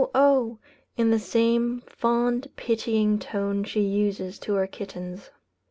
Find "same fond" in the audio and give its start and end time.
1.19-2.47